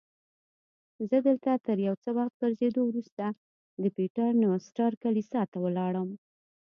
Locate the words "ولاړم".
5.65-6.09